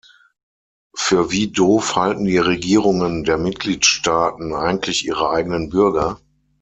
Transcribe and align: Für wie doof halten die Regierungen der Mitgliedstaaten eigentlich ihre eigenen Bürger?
Für 0.95 1.29
wie 1.31 1.51
doof 1.51 1.95
halten 1.95 2.25
die 2.25 2.39
Regierungen 2.39 3.23
der 3.23 3.37
Mitgliedstaaten 3.37 4.51
eigentlich 4.51 5.05
ihre 5.05 5.29
eigenen 5.29 5.69
Bürger? 5.69 6.19